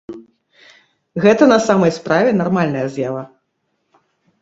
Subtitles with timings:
[1.27, 3.23] Гэта на самай справе нармальная з'ява.